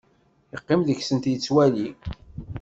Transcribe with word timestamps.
Yeqqim 0.51 0.81
deg-sent 0.87 1.29
yettwali. 1.31 1.89